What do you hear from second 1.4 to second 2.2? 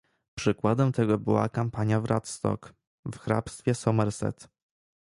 kampania w